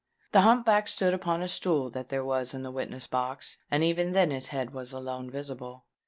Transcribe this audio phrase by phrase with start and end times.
[0.31, 3.83] The hump back stood upon a stool that there was in the witness box; and
[3.83, 5.85] even then his head was alone visible.